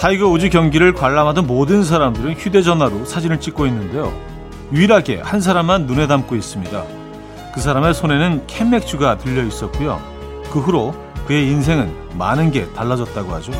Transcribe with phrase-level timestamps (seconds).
[0.00, 4.10] 타이거 우즈 경기를 관람하던 모든 사람들은 휴대전화로 사진을 찍고 있는데요.
[4.72, 6.84] 유일하게 한 사람만 눈에 담고 있습니다.
[7.52, 10.00] 그 사람의 손에는 캔맥주가 들려 있었고요.
[10.50, 10.94] 그 후로
[11.26, 13.52] 그의 인생은 많은 게 달라졌다고 하죠.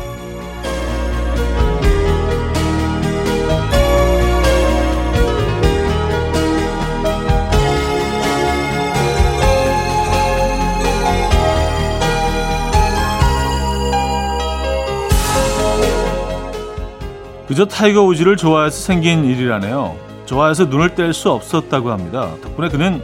[17.51, 19.99] 그저 타이거 우즈를 좋아해서 생긴 일이라네요.
[20.25, 22.33] 좋아해서 눈을 뗄 수 없었다고 합니다.
[22.41, 23.01] 덕분에 그는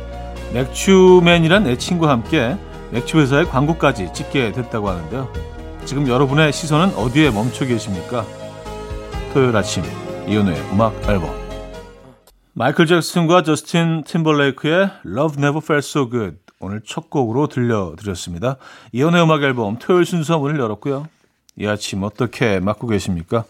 [0.54, 2.56] 맥주맨이란 애칭과 함께
[2.92, 5.34] 맥주 회사의 광고까지 찍게 됐다고 하는데요.
[5.84, 8.26] 지금 여러분의 시선은 어디에 멈춰 계십니까?
[9.34, 9.84] 토요일 아침
[10.30, 11.30] 이연우의 음악 앨범
[12.54, 18.56] 마이클 잭슨과 저스틴 팀벌레이크의 Love Never Felt So Good 오늘 첫 곡으로 들려드렸습니다.
[18.94, 21.06] 이연우의 음악 앨범 토요일 순서 문을 열었고요.
[21.58, 23.44] 이 아침 어떻게 맞고 계십니까?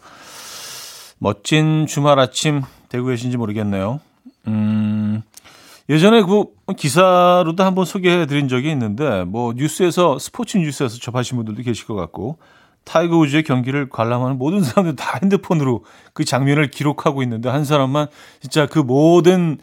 [1.19, 3.99] 멋진 주말 아침 되고 계신지 모르겠네요.
[4.47, 5.23] 음,
[5.89, 11.85] 예전에 그 기사로도 한번 소개해 드린 적이 있는데, 뭐, 뉴스에서, 스포츠 뉴스에서 접하신 분들도 계실
[11.85, 12.37] 것 같고,
[12.83, 18.07] 타이거 우즈의 경기를 관람하는 모든 사람들 다 핸드폰으로 그 장면을 기록하고 있는데, 한 사람만
[18.41, 19.57] 진짜 그 모든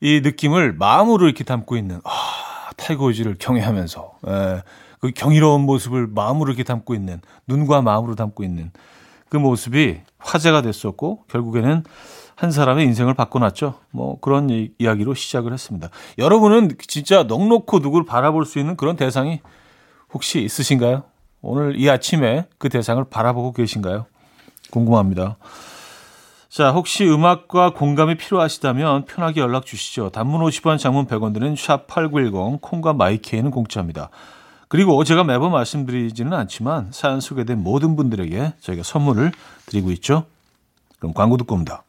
[0.00, 4.62] 이 느낌을 마음으로 이렇게 담고 있는, 아, 타이거 우즈를 경외하면서, 예,
[5.00, 8.70] 그 경이로운 모습을 마음으로 이렇게 담고 있는, 눈과 마음으로 담고 있는
[9.28, 11.84] 그 모습이 화제가 됐었고 결국에는
[12.34, 13.74] 한 사람의 인생을 바꿔놨죠.
[13.90, 15.90] 뭐 그런 이, 이야기로 시작을 했습니다.
[16.18, 19.40] 여러분은 진짜 넉넉고 누구를 바라볼 수 있는 그런 대상이
[20.12, 21.02] 혹시 있으신가요?
[21.40, 24.06] 오늘 이 아침에 그 대상을 바라보고 계신가요?
[24.70, 25.36] 궁금합니다.
[26.48, 30.10] 자, 혹시 음악과 공감이 필요하시다면 편하게 연락 주시죠.
[30.10, 34.10] 단문 50원, 장문 100원 드는 샵8910, 콩과 마이케이는 공짜입니다.
[34.68, 39.32] 그리고 제가 매번 말씀드리지는 않지만 사연 소개된 모든 분들에게 저희가 선물을
[39.66, 40.24] 드리고 있죠.
[40.98, 41.82] 그럼 광고 듣고 옵니다.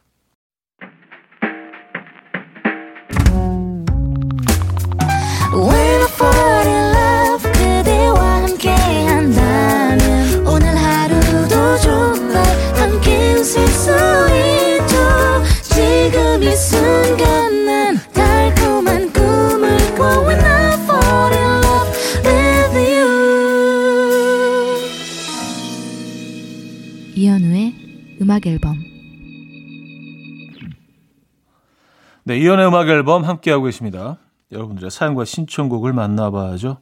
[32.30, 34.16] 네, 이연의 음악 앨범 함께하고 계십니다.
[34.52, 36.76] 여러분들의 사연과 신청곡을 만나봐야죠.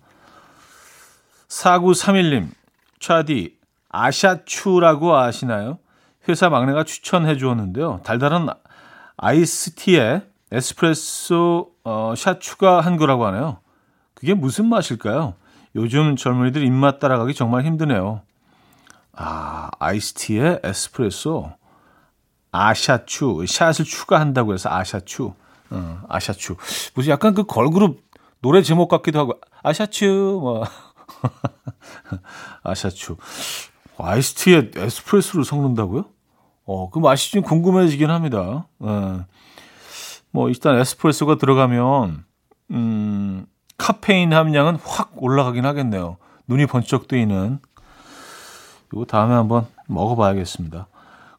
[1.48, 2.48] 4931님,
[3.00, 3.56] 차디,
[3.88, 5.78] 아샤추라고 아시나요?
[6.28, 8.00] 회사 막내가 추천해 주었는데요.
[8.04, 8.46] 달달한
[9.16, 10.20] 아이스티에
[10.52, 13.60] 에스프레소 어, 샷 추가한 거라고 하네요.
[14.12, 15.32] 그게 무슨 맛일까요?
[15.76, 18.20] 요즘 젊은이들 입맛 따라가기 정말 힘드네요.
[19.14, 21.54] 아, 아이스티에 에스프레소.
[22.52, 23.44] 아샤추.
[23.46, 25.32] 샷을 추가한다고 해서 아샤추.
[25.70, 26.56] 어, 아샤추.
[26.94, 28.02] 무슨 약간 그 걸그룹
[28.40, 29.40] 노래 제목 같기도 하고.
[29.62, 30.38] 아샤추.
[30.40, 30.64] 뭐.
[32.62, 33.16] 아샤추.
[33.98, 36.04] 아이스티에 에스프레소를 섞는다고요?
[36.64, 38.66] 어, 그 맛이 좀 궁금해지긴 합니다.
[38.78, 39.24] 어.
[40.30, 42.24] 뭐, 일단 에스프레소가 들어가면,
[42.70, 46.18] 음, 카페인 함량은 확 올라가긴 하겠네요.
[46.46, 47.60] 눈이 번쩍 뜨이는
[48.92, 50.88] 이거 다음에 한번 먹어봐야겠습니다.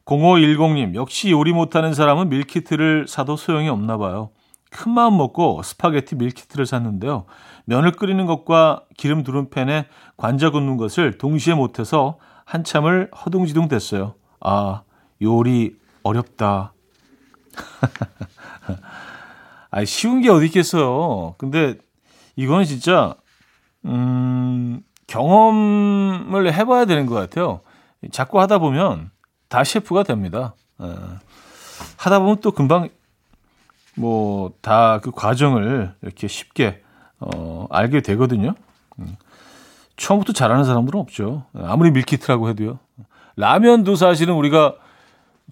[0.09, 4.31] 0510님, 역시 요리 못하는 사람은 밀키트를 사도 소용이 없나 봐요.
[4.72, 7.25] 큰 마음 먹고 스파게티 밀키트를 샀는데요.
[7.66, 9.86] 면을 끓이는 것과 기름 두른 팬에
[10.18, 14.16] 관자 굽는 것을 동시에 못해서 한참을 허둥지둥 됐어요.
[14.42, 14.81] 아,
[15.22, 16.74] 요리 어렵다.
[19.72, 21.36] 아, 쉬운 게 어디 있겠어요.
[21.38, 21.76] 근데
[22.36, 23.14] 이거는 진짜,
[23.86, 27.62] 음, 경험을 해봐야 되는 것 같아요.
[28.12, 29.11] 자꾸 하다 보면
[29.49, 30.53] 다 셰프가 됩니다.
[30.81, 30.85] 에,
[31.97, 32.90] 하다 보면 또 금방
[33.96, 36.81] 뭐 다 그 과정을 이렇게 쉽게
[37.19, 38.53] 어, 알게 되거든요.
[38.99, 39.17] 음.
[39.97, 41.43] 처음부터 잘하는 사람들은 없죠.
[41.53, 42.79] 아무리 밀키트라고 해도요.
[43.35, 44.75] 라면도 사실은 우리가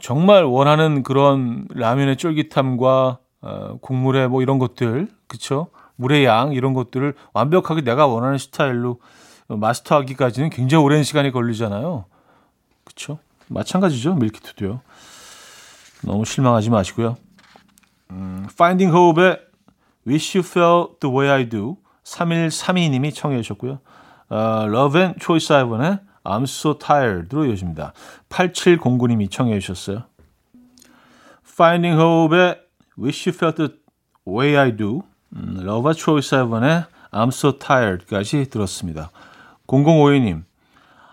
[0.02, 5.68] 정말 원하는 그런 라면의 쫄깃함과 어, 국물의 뭐 이런 것들, 그쵸?
[5.96, 9.00] 물의 양 이런 것들을 완벽하게 내가 원하는 스타일로
[9.48, 12.06] 마스터하기까지는 굉장히 오랜 시간이 걸리잖아요.
[12.84, 13.20] 그렇죠?
[13.48, 14.16] 마찬가지죠.
[14.16, 14.82] 밀키트도요.
[16.04, 17.18] 너무 실망하지 마시고요.
[18.12, 19.40] 음, Finding Hope의
[20.08, 23.80] Wish You Felt the Way I Do 3132님이 청해 주셨고요.
[24.30, 27.94] 어, Love and Choice Ivan의 I'm So Tired로 이어집니다.
[28.30, 30.04] 8709님이 청해 주셨어요.
[31.46, 32.60] Finding Hope의
[33.00, 33.74] Wish You Felt the
[34.28, 35.04] Way I Do
[35.36, 39.10] 음, Love and Choice Ivan의 I'm So Tired까지 들었습니다.
[39.68, 40.44] 0052님,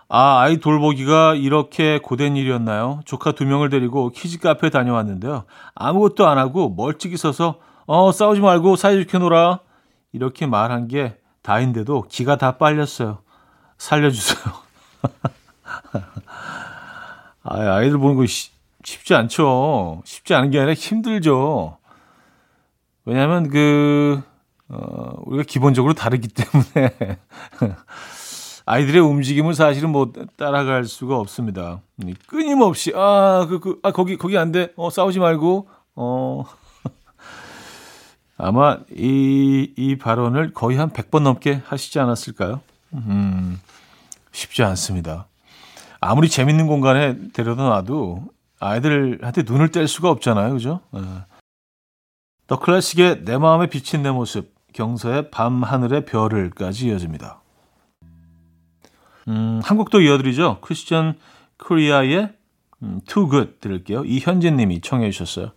[0.07, 3.01] 아, 아이 돌보기가 이렇게 고된 일이었나요?
[3.05, 5.45] 조카 두 명을 데리고 키즈 카페 다녀왔는데요.
[5.73, 9.59] 아무것도 안 하고 멀찍이 서서 어, 싸우지 말고 사이좋게 놀아.
[10.11, 13.19] 이렇게 말한 게 다인데도 기가 다 빨렸어요.
[13.77, 14.53] 살려주세요.
[17.43, 18.51] 아, 아이들 보는 거 쉬,
[18.83, 20.01] 쉽지 않죠.
[20.05, 21.77] 쉽지 않은 게 아니라 힘들죠.
[23.05, 24.21] 왜냐하면 그
[24.67, 27.19] 어, 우리가 기본적으로 다르기 때문에
[28.65, 31.81] 아이들의 움직임을 사실은 뭐 따라갈 수가 없습니다.
[32.27, 34.73] 끊임없이 아, 그, 그, 아 거기 거기 안 돼.
[34.75, 36.45] 어, 싸우지 말고 어.
[38.37, 42.61] 아마 이, 이 발언을 거의 한 100번 넘게 하시지 않았을까요?
[42.93, 43.61] 음,
[44.31, 45.27] 쉽지 않습니다.
[46.01, 48.25] 아무리 재밌는 공간에 데려다 놔도
[48.59, 50.53] 아이들한테 눈을 뗄 수가 없잖아요.
[50.53, 50.81] 그죠?
[50.91, 51.01] 네.
[52.47, 57.41] 더 클래식의 내 마음에 비친 내 모습, 경서의 밤하늘의 별을까지 이어집니다.
[59.27, 60.59] 음, 한 곡 더 이어드리죠.
[60.61, 61.15] 크리스천
[61.57, 62.29] 쿠리아의
[62.83, 64.03] 음, Too Good 들을게요.
[64.05, 65.51] 이현진 님이 청해 주셨어요.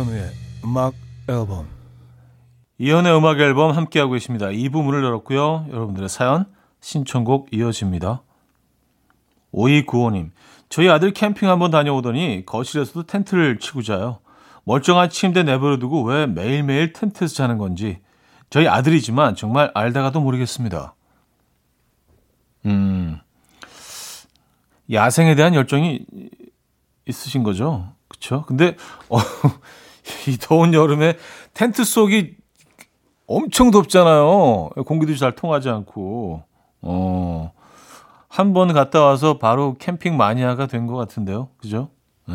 [0.00, 0.30] 이현우의
[0.64, 0.94] 음악
[1.28, 1.68] 앨범
[2.78, 4.50] 이연의 음악 앨범 함께하고 계십니다.
[4.50, 5.66] 이 부분을 열었고요.
[5.68, 6.46] 여러분들의 사연,
[6.80, 8.22] 신청곡 이어집니다.
[9.52, 10.30] 5295님,
[10.70, 14.20] 저희 아들 캠핑 한번 다녀오더니 거실에서도 텐트를 치고 자요.
[14.64, 17.98] 멀쩡한 침대 내버려 두고 왜 매일매일 텐트에서 자는 건지
[18.48, 20.94] 저희 아들이지만 정말 알다가도 모르겠습니다.
[22.64, 23.18] 음,
[24.90, 26.06] 야생에 대한 열정이
[27.06, 27.92] 있으신 거죠?
[28.08, 28.44] 그쵸?
[28.46, 28.76] 근데,
[29.08, 29.18] 어,
[30.28, 31.16] 이 더운 여름에
[31.54, 32.36] 텐트 속이
[33.26, 34.70] 엄청 덥잖아요.
[34.86, 36.42] 공기도 잘 통하지 않고.
[36.82, 37.52] 어,
[38.28, 41.48] 한 번 갔다 와서 바로 캠핑 마니아가 된 것 같은데요.
[41.58, 41.90] 그죠?
[42.28, 42.34] 네.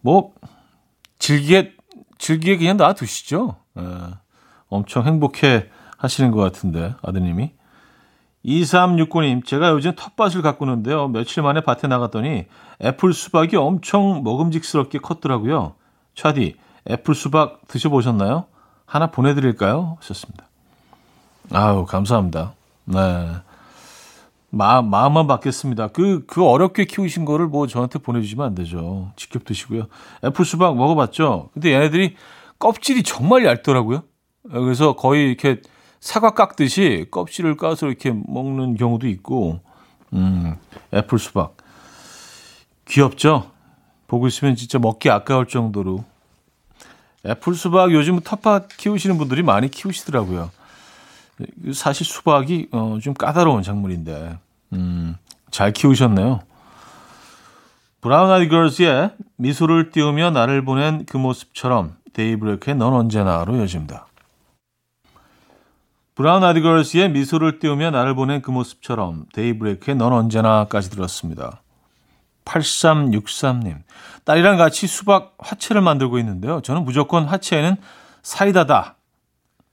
[0.00, 0.32] 뭐,
[1.18, 1.72] 즐기게,
[2.18, 3.56] 즐기게 그냥 놔두시죠.
[3.74, 3.82] 네.
[4.68, 7.52] 엄청 행복해 하시는 것 같은데, 아드님이.
[8.44, 11.08] 2369님, 제가 요즘 텃밭을 가꾸는데요.
[11.08, 12.46] 며칠 만에 밭에 나갔더니
[12.82, 15.74] 애플 수박이 엄청 먹음직스럽게 컸더라고요.
[16.14, 16.56] 차디,
[16.90, 18.44] 애플 수박 드셔보셨나요?
[18.86, 19.96] 하나 보내드릴까요?
[20.00, 20.44] 하셨습니다.
[21.52, 22.54] 아우, 감사합니다.
[22.84, 23.30] 네.
[24.50, 25.88] 마음, 마음만 받겠습니다.
[25.88, 29.10] 그, 그 어렵게 키우신 거를 뭐 저한테 보내주시면 안 되죠.
[29.16, 29.86] 직접 드시고요.
[30.22, 31.50] 애플 수박 먹어봤죠?
[31.54, 32.14] 근데 얘네들이
[32.58, 34.04] 껍질이 정말 얇더라고요.
[34.50, 35.60] 그래서 거의 이렇게
[36.04, 39.60] 사과 깎듯이 껍질을 까서 이렇게 먹는 경우도 있고,
[40.12, 40.54] 음,
[40.92, 41.56] 애플 수박.
[42.86, 43.50] 귀엽죠?
[44.06, 46.04] 보고 있으면 진짜 먹기 아까울 정도로
[47.24, 50.50] 애플 수박 요즘 텃밭 키우시는 분들이 많이 키우시더라고요.
[51.72, 54.38] 사실 수박이 어, 좀 까다로운 작물인데
[54.74, 55.16] 음,
[55.50, 56.42] 잘 키우셨네요.
[58.02, 64.06] 브라운 아이 걸스의 미소를 띄우며 나를 보낸 그 모습처럼 데이브레이크의 넌 언제나로 이어집니다.
[66.14, 71.60] 브라운 아이 걸스의 미소를 띄우며 나를 보낸 그 모습처럼 데이브레이크의 넌 언제나까지 들었습니다.
[72.44, 73.82] 8363님.
[74.24, 76.60] 딸이랑 같이 수박 화채를 만들고 있는데요.
[76.60, 77.76] 저는 무조건 화채에는
[78.22, 78.96] 사이다다.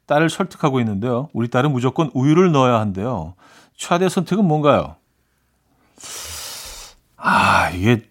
[0.07, 1.29] 딸을 설득하고 있는데요.
[1.33, 3.35] 우리 딸은 무조건 우유를 넣어야 한대요.
[3.77, 4.95] 최대 선택은 뭔가요?
[7.17, 8.09] 아, 이게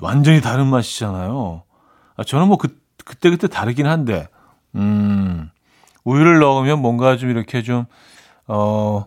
[0.00, 1.62] 완전히 다른 맛이잖아요.
[2.16, 4.28] 아, 저는 뭐 그, 그때그때 다르긴 한데,
[4.74, 5.50] 음,
[6.04, 7.84] 우유를 넣으면 뭔가 좀 이렇게 좀,
[8.46, 9.06] 어,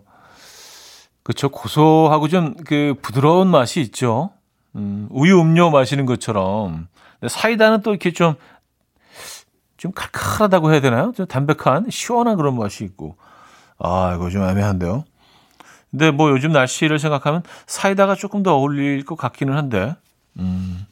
[1.24, 1.50] 그쵸.
[1.50, 4.32] 고소하고 좀 그 부드러운 맛이 있죠.
[4.76, 6.88] 음, 우유 음료 마시는 것처럼.
[7.28, 8.36] 사이다는 또 이렇게 좀,
[9.78, 11.12] 좀 칼칼하다고 해야 되나요?
[11.16, 13.18] 좀 담백한, 시원한 그런 맛이 있고.
[13.80, 15.04] 아, 이거 좀 애매한데요.
[15.92, 19.96] 근데 뭐 요즘 날씨를 생각하면 사이다가 조금 더 어울릴 것 같기는 한데.
[20.40, 20.86] 음.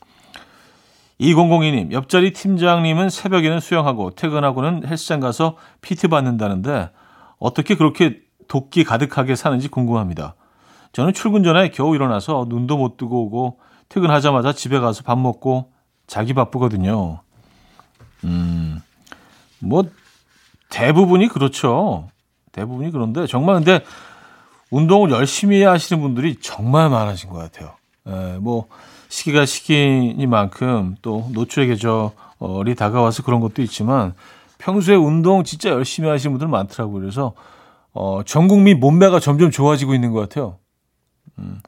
[1.24, 6.90] 2002님, 옆자리 팀장님은 새벽에는 수영하고 퇴근하고는 헬스장 가서 PT 받는다는데
[7.40, 10.36] 어떻게 그렇게 도끼 가득하게 사는지 궁금합니다.
[10.92, 15.72] 저는 출근 전에 겨우 일어나서 눈도 못 뜨고 오고 퇴근하자마자 집에 가서 밥 먹고
[16.08, 17.22] 자기 바쁘거든요.
[18.26, 18.82] 음,
[19.60, 19.84] 뭐,
[20.70, 22.10] 대부분이 그렇죠.
[22.52, 23.84] 대부분이 그런데, 정말 근데,
[24.72, 27.76] 운동을 열심히 하시는 분들이 정말 많으신 것 같아요.
[28.08, 28.68] 에, 예, 뭐,
[29.14, 34.16] 시기가 시기니만큼 또 노출의 계절이 다가와서 그런 것도 있지만,
[34.58, 37.00] 평소에 운동 진짜 열심히 하시는 분들 많더라고요.
[37.00, 37.34] 그래서,
[37.94, 40.58] 어, 전 국민 몸매가 점점 좋아지고 있는 것 같아요.
[41.38, 41.60] 음.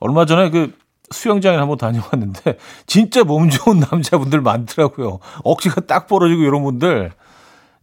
[0.00, 0.76] 얼마 전에 그
[1.12, 5.20] 수영장에 한번 다녀왔는데 진짜 몸 좋은 남자분들 많더라고요.
[5.44, 7.12] 억지가 딱 벌어지고 이런 분들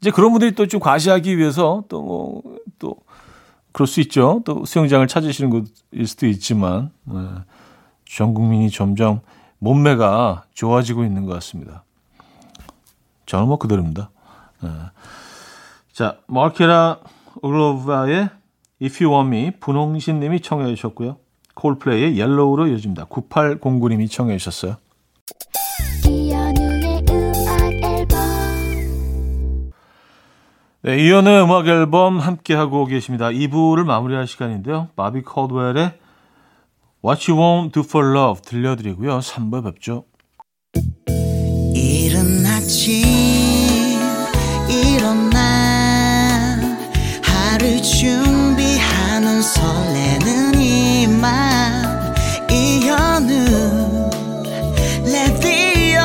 [0.01, 2.41] 이제 그런 분들이 또 좀 과시하기 위해서 또 뭐
[2.79, 2.95] 또
[3.71, 4.41] 그럴 수 있죠.
[4.45, 7.19] 또 수영장을 찾으시는 곳일 수도 있지만 네.
[8.09, 9.21] 전 국민이 점점
[9.59, 11.83] 몸매가 좋아지고 있는 것 같습니다.
[13.25, 14.09] 저는 뭐 그대로입니다.
[14.61, 14.69] 네.
[15.91, 16.99] 자, 마르케라
[17.41, 18.29] 오로바의
[18.81, 21.17] If You Want Me 분홍신 님이 청해 주셨고요.
[21.55, 23.05] 콜플레이의 옐로우로 이어집니다.
[23.05, 24.77] 9809 님이 청해 주셨어요.
[30.83, 33.27] 네, 이연의 음악 앨범 함께하고 계십니다.
[33.29, 34.87] 2부를 마무리할 시간인데요.
[34.95, 35.93] 바비 콜드웰의
[37.03, 39.19] What You Won't Do For Love 들려드리고요.
[39.19, 40.05] 3부에 뵙죠.
[41.75, 43.03] 이른 아침
[44.67, 46.57] 일어나
[47.23, 52.13] 하루 준비하는 설레는 이맘
[52.49, 54.09] 이현우
[55.05, 56.01] 레디오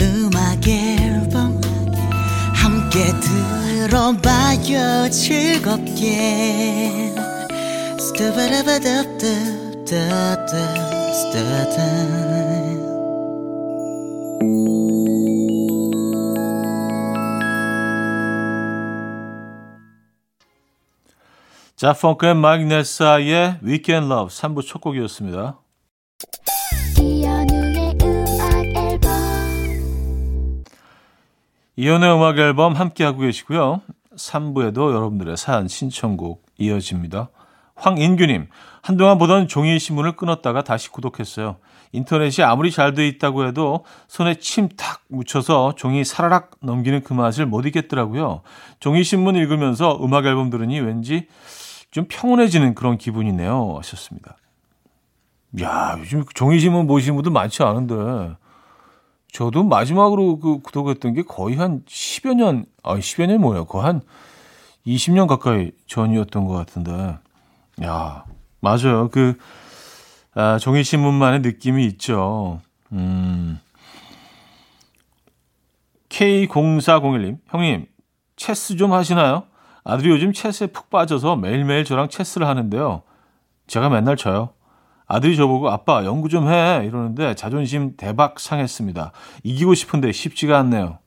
[0.00, 1.60] 음악 앨범
[2.54, 3.12] 함께
[3.88, 7.12] 들어봐요 즐겁게
[21.76, 25.60] 자, 펑크의 마그네사의 Weekend Love 3부 첫 곡이었습니다.
[31.76, 33.82] 이연의 음악 앨범 함께하고 계시고요.
[34.16, 37.28] 3부에도 여러분들의 사연 신청곡 이어집니다.
[37.76, 38.48] 황인규님,
[38.82, 41.56] 한동안 보던 종이 신문을 끊었다가 다시 구독했어요.
[41.92, 47.46] 인터넷이 아무리 잘 돼 있다고 해도 손에 침 탁 묻혀서 종이 사라락 넘기는 그 맛을
[47.46, 48.42] 못 잊겠더라고요.
[48.80, 51.28] 종이 신문 읽으면서 음악 앨범 들으니 왠지
[51.90, 53.76] 좀 평온해지는 그런 기분이네요.
[53.78, 54.36] 하셨습니다.
[55.62, 58.36] 야, 요즘 종이 신문 보시는 분들 많지 않은데.
[59.32, 63.64] 저도 마지막으로 그 구독했던 게 거의 한 10여 년, 아, 10여 년 뭐예요?
[63.64, 64.00] 거의 한
[64.86, 67.18] 20년 가까이 전이었던 것 같은데.
[67.84, 68.24] 야,
[68.60, 69.08] 맞아요.
[69.10, 69.36] 그,
[70.34, 72.60] 아, 종이신문만의 느낌이 있죠.
[72.92, 73.60] 음.
[76.08, 77.86] K0401님, 형님,
[78.36, 79.44] 체스 좀 하시나요?
[79.84, 83.02] 아들이 요즘 체스에 푹 빠져서 매일매일 저랑 체스를 하는데요.
[83.66, 84.50] 제가 맨날 져요.
[85.06, 89.12] 아들이 저보고 아빠 연구 좀 해 이러는데 자존심 대박 상했습니다.
[89.44, 90.98] 이기고 싶은데 쉽지가 않네요.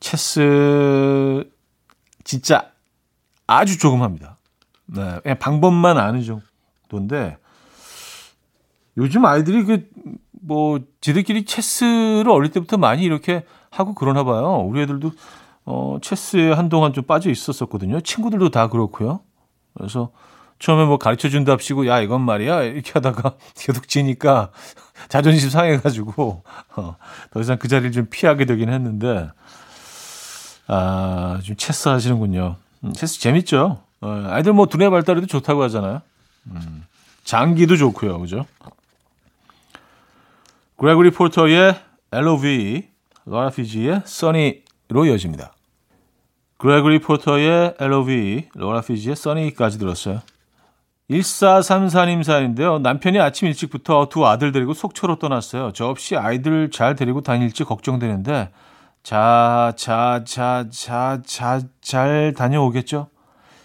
[0.00, 1.50] 체스
[2.24, 2.70] 진짜
[3.46, 4.36] 아주 조금 합니다.
[4.94, 7.36] 네, 그냥 방법만 아는 정도인데
[8.96, 9.90] 요즘 아이들이 그
[10.40, 14.64] 뭐 지들끼리 체스를 어릴 때부터 많이 이렇게 하고 그러나 봐요.
[14.66, 15.12] 우리 애들도
[15.66, 18.00] 어 체스에 한동안 좀 빠져 있었었거든요.
[18.00, 19.20] 친구들도 다 그렇고요.
[19.74, 20.10] 그래서
[20.58, 24.50] 처음에 뭐 가르쳐 준답시고 야 이건 말이야 이렇게 하다가 계속 지니까
[25.08, 26.42] 자존심 상해가지고
[26.76, 26.96] 어,
[27.30, 29.30] 더 이상 그 자리를 좀 피하게 되긴 했는데
[30.66, 32.56] 아좀 체스 하시는군요.
[32.84, 33.82] 음, 체스 재밌죠.
[34.00, 36.00] 어, 아이들 뭐 두뇌 발달에도 좋다고 하잖아요.
[36.46, 36.84] 음,
[37.24, 38.46] 장기도 좋고요, 그죠?
[40.76, 41.78] 그레고리 포터의
[42.12, 42.88] L.O.V.
[43.26, 45.52] 라라 피지의 써니로 이어집니다.
[46.56, 48.48] 그레고리 포터의 L.O.V.
[48.54, 50.22] 로라 피지의 써니까지 들었어요.
[51.10, 52.78] 1434님 사인데요.
[52.78, 55.72] 남편이 아침 일찍부터 두 아들 데리고 속초로 떠났어요.
[55.74, 58.50] 저 없이 아이들 잘 데리고 다닐지 걱정되는데
[59.02, 63.08] 자, 자, 자, 자, 자, 잘 다녀오겠죠?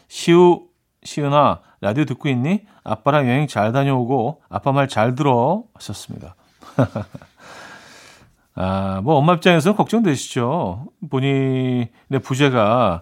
[0.07, 0.63] 시우,
[1.03, 2.65] 시은아, 라디오 듣고 있니?
[2.83, 5.63] 아빠랑 여행 잘 다녀오고, 아빠 말 잘 들어.
[5.73, 6.35] 하셨습니다.
[8.55, 10.85] 아, 뭐, 엄마 입장에서 걱정되시죠?
[11.09, 11.89] 본인의
[12.23, 13.01] 부재가,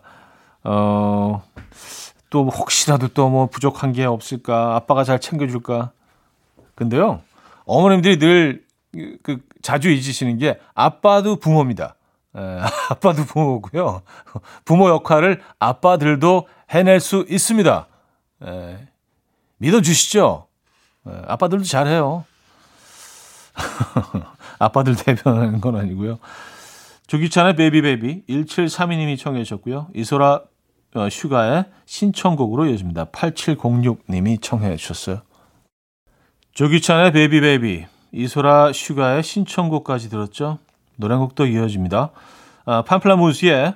[0.64, 1.44] 어,
[2.30, 4.76] 또 혹시라도 또 뭐 부족한 게 없을까?
[4.76, 5.92] 아빠가 잘 챙겨줄까?
[6.76, 7.22] 근데요,
[7.66, 8.64] 어머님들이 늘
[9.24, 11.96] 그 자주 잊으시는 게 아빠도 부모입니다.
[12.36, 12.40] 에,
[12.92, 14.04] 아빠도 부모고요.
[14.66, 17.88] 부모 역할을 아빠들도 해낼 수 있습니다.
[18.44, 18.88] 에,
[19.58, 20.48] 믿어주시죠?
[21.08, 22.26] 에, 아빠들도 잘해요.
[24.60, 26.20] 아빠들 대변하는 건 아니고요.
[27.08, 29.88] 조기찬의 베이비베이비 1732님이 청해 주셨고요.
[29.94, 30.42] 이소라
[30.96, 33.06] 어, 슈가의 신청곡으로 이어집니다.
[33.06, 35.22] 8706님이 청해 주셨어요.
[36.54, 40.60] 조기찬의 베이비베이비 이소라 슈가의 신청곡까지 들었죠.
[40.96, 42.12] 노래곡도 이어집니다.
[42.66, 43.76] 아, 판플라무스의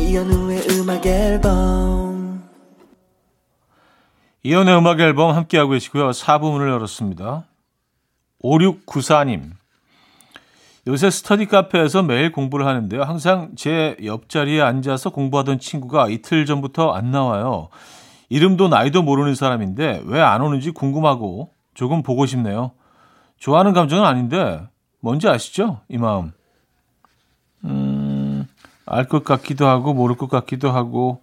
[0.00, 2.42] 이현우의 음악 앨범.
[4.42, 6.10] 이연의 음악 앨범 함께하고 계시고요.
[6.10, 7.44] 4부문을 열었습니다.
[8.42, 9.50] 5694님.
[10.86, 13.02] 요새 스터디 카페에서 매일 공부를 하는데요.
[13.02, 17.68] 항상 제 옆자리에 앉아서 공부하던 친구가 이틀 전부터 안 나와요.
[18.30, 22.72] 이름도 나이도 모르는 사람인데 왜 안 오는지 궁금하고 조금 보고 싶네요.
[23.38, 24.60] 좋아하는 감정은 아닌데
[25.00, 25.80] 뭔지 아시죠?
[25.88, 26.32] 이 마음.
[27.64, 27.89] 음,
[28.90, 31.22] 알 것 같기도 하고 모를 것 같기도 하고.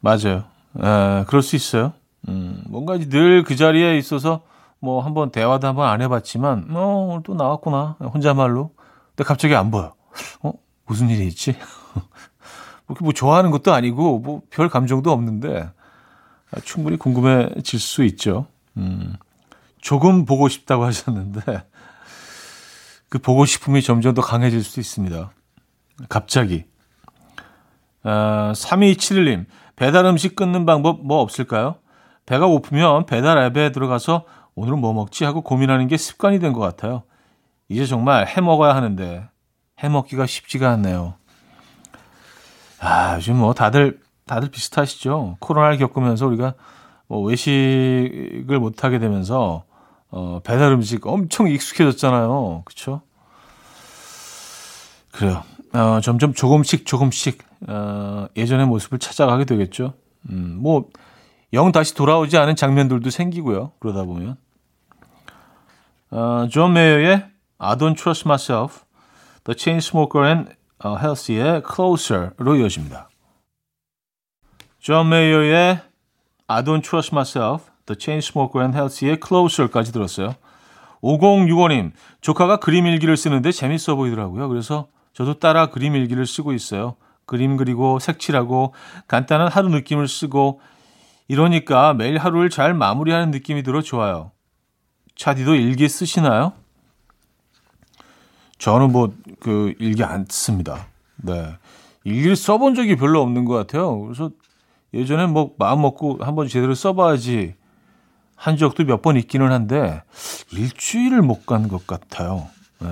[0.00, 0.44] 맞아요.
[0.78, 1.92] 에, 그럴 수 있어요.
[2.28, 4.42] 음, 뭔가 늘 그 자리에 있어서
[4.80, 8.72] 뭐 한번 대화도 한번 안 해봤지만 어 오늘 또 나왔구나 혼자말로.
[9.10, 9.94] 근데 갑자기 안 보여.
[10.42, 10.52] 어
[10.86, 11.56] 무슨 일이 있지?
[12.86, 15.70] 그렇게 뭐 좋아하는 것도 아니고 뭐 별 감정도 없는데
[16.64, 18.46] 충분히 궁금해질 수 있죠.
[18.76, 19.14] 음
[19.80, 21.40] 조금 보고 싶다고 하셨는데
[23.08, 25.30] 그 보고 싶음이 점점 더 강해질 수 있습니다
[26.08, 26.64] 갑자기
[28.02, 31.76] 아, 3271님 배달 음식 끊는 방법 뭐 없을까요?
[32.26, 34.24] 배가 고프면 배달 앱에 들어가서
[34.54, 37.04] 오늘은 뭐 먹지 하고 고민하는 게 습관이 된 것 같아요.
[37.68, 39.28] 이제 정말 해 먹어야 하는데
[39.82, 41.14] 해 먹기가 쉽지가 않네요.
[42.80, 45.36] 아, 요즘 뭐 다들 다들 비슷하시죠.
[45.40, 46.54] 코로나를 겪으면서 우리가
[47.06, 49.64] 뭐 외식을 못 하게 되면서
[50.10, 52.62] 어, 배달 음식 엄청 익숙해졌잖아요.
[52.64, 53.02] 그렇죠?
[55.12, 55.42] 그래요.
[55.72, 59.94] 어, 점점 조금씩 조금씩 어, 예전의 모습을 찾아가게 되겠죠.
[60.30, 60.88] 음, 뭐
[61.52, 63.72] 영 다시 돌아오지 않은 장면들도 생기고요.
[63.78, 64.36] 그러다 보면
[66.10, 67.26] 어, 존 메이어의
[67.58, 68.80] I Don't Trust Myself,
[69.44, 70.52] The Chainsmoker and
[70.84, 73.08] 어, Halsey의 Closer로 이어집니다.
[74.78, 75.80] 존 메이어의
[76.48, 80.34] I Don't Trust Myself, The Chainsmoker and Halsey의 Closer까지 들었어요.
[81.02, 84.48] 5065님, 조카가 그림 일기를 쓰는데 재밌어 보이더라고요.
[84.48, 86.94] 그래서 저도 따라 그림 일기를 쓰고 있어요.
[87.26, 88.72] 그림 그리고 색칠하고
[89.08, 90.60] 간단한 하루 느낌을 쓰고
[91.26, 94.30] 이러니까 매일 하루를 잘 마무리하는 느낌이 들어 좋아요.
[95.16, 96.52] 차디도 일기 쓰시나요?
[98.58, 100.86] 저는 뭐 그 일기 안 씁니다.
[101.16, 101.52] 네.
[102.04, 104.00] 일기를 써본 적이 별로 없는 것 같아요.
[104.00, 104.30] 그래서
[104.94, 107.56] 예전에 뭐 마음 먹고 한번 제대로 써봐야지
[108.36, 110.00] 한 적도 몇 번 있기는 한데
[110.52, 112.46] 일주일을 못 간 것 같아요.
[112.78, 112.88] 네.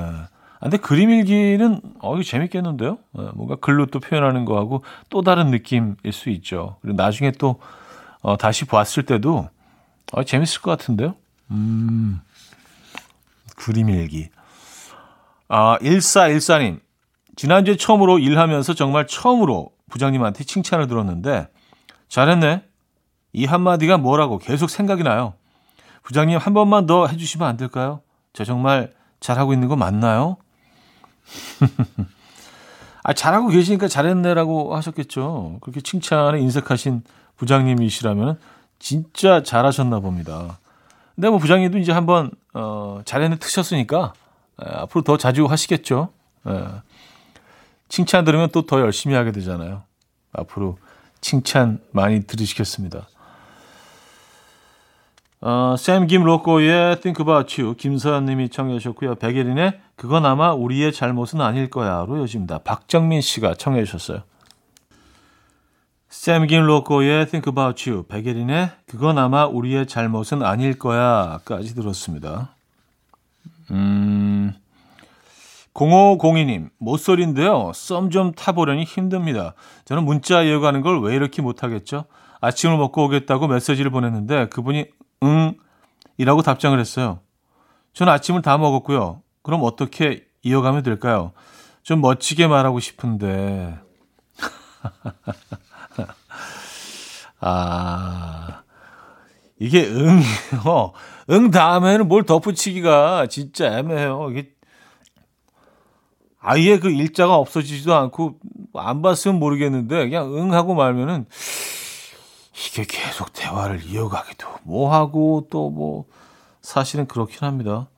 [0.67, 2.99] 근데 그림 일기는 어 이거 재밌겠는데요?
[3.13, 3.29] 네.
[3.35, 6.79] 뭔가 글로 또 표현하는 거하고 또 다른 느낌일 수 있죠.
[6.83, 7.61] 그리고 나중에 또
[8.21, 9.49] 어, 다시 봤을 때도
[10.13, 11.15] 어, 재밌을 것 같은데요?
[11.53, 12.21] 음,
[13.55, 14.29] 그림 일기.
[15.49, 16.81] 아, 1414님.
[17.37, 21.47] 지난주에 처음으로 일하면서 정말 처음으로 부장님한테 칭찬을 들었는데,
[22.09, 22.65] 잘했네.
[23.33, 25.35] 이 한마디가 뭐라고 계속 생각이 나요.
[26.03, 28.01] 부장님 한 번만 더 해주시면 안 될까요?
[28.33, 30.39] 저 정말 잘하고 있는 거 맞나요?
[33.03, 35.59] 아, 잘하고 계시니까 잘했네라고 하셨겠죠.
[35.61, 37.03] 그렇게 칭찬에 인색하신
[37.37, 38.39] 부장님이시라면
[38.79, 40.59] 진짜 잘하셨나 봅니다.
[41.15, 44.13] 근데 뭐 부장님도 이제 한번 어, 잘했네 트셨으니까
[44.63, 46.11] 에, 앞으로 더 자주 하시겠죠.
[46.47, 46.51] 에.
[47.89, 49.83] 칭찬 들으면 또 더 열심히 하게 되잖아요.
[50.33, 50.77] 앞으로
[51.21, 53.07] 칭찬 많이 들으시겠습니다.
[55.43, 59.15] 어, 샘 김 로꼬의 Think About You 김서연님이 청해 주셨고요.
[59.17, 62.59] 백예린의 그건 아마 우리의 잘못은 아닐 거야로 여집니다.
[62.59, 64.23] 박정민 씨가 청해 주셨어요.
[66.09, 72.55] 샘김 로코의 Think About You, 백예린의 그건 아마 우리의 잘못은 아닐 거야까지 들었습니다.
[73.71, 74.55] 음,
[75.75, 77.73] 0502님, 모쏠인데요.
[77.75, 79.55] 썸 좀 타보려니 힘듭니다.
[79.85, 82.05] 저는 문자 이어가는 걸 왜 이렇게 못하겠죠?
[82.41, 84.87] 아침을 먹고 오겠다고 메시지를 보냈는데 그분이
[85.23, 85.55] 응
[86.19, 87.21] 이라고 답장을 했어요.
[87.93, 89.23] 저는 아침을 다 먹었고요.
[89.47, 91.31] 그럼 어떻게 이어가면 될까요?
[91.85, 93.79] 좀 멋지게 말하고 싶은데.
[97.41, 98.63] 아,
[99.61, 100.93] 이게 응이요.
[101.31, 104.31] 응 다음에는 뭘 덧붙이기가 진짜 애매해요.
[104.33, 104.51] 이게
[106.41, 108.41] 아예 그 일자가 없어지지도 않고
[108.75, 111.25] 안 봤으면 모르겠는데 그냥 응 하고 말면은
[112.53, 116.07] 이게 계속 대화를 이어가기도 뭐 하고 또 뭐
[116.63, 117.89] 사실은 그렇긴 합니다.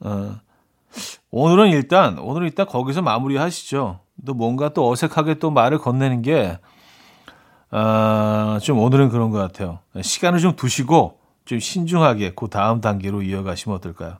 [0.00, 0.40] 어.
[1.30, 4.00] 오늘은 일단 오늘은 일단 거기서 마무리하시죠.
[4.24, 6.58] 또 뭔가 또 어색하게 또 말을 건네는 게
[7.70, 9.80] 아, 좀 오늘은 그런 것 같아요.
[10.00, 14.18] 시간을 좀 두시고 좀 신중하게 그 다음 단계로 이어가시면 어떨까요?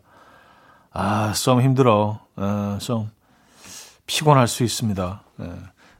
[0.92, 2.20] 아, 썸 힘들어.
[2.36, 3.10] 아, 썸
[4.06, 5.22] 피곤할 수 있습니다.
[5.40, 5.52] 예.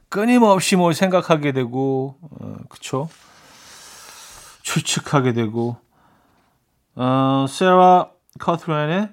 [0.09, 3.09] 끊임없이 뭘 생각하게 되고, 어, 그쵸?
[4.61, 5.77] 추측하게 되고,
[6.95, 8.09] 어, 세라
[8.39, 9.09] 커트라인의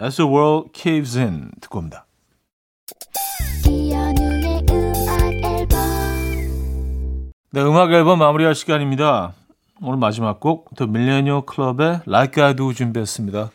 [0.00, 2.06] As the World Caves In 듣고 옵니다.
[7.50, 9.32] 네, 음악 앨범 마무리할 시간입니다.
[9.82, 13.50] 오늘 마지막 곡, 더 밀레니어 클럽의 Like I Do 준비했습니다.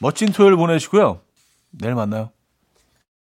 [0.00, 1.20] 멋진 토요일 보내시고요.
[1.70, 2.30] 내일 만나요.